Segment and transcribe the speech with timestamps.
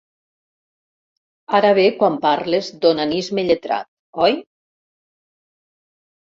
[1.57, 3.89] Ara ve quan parles d'onanisme lletrat,
[4.29, 4.43] oi?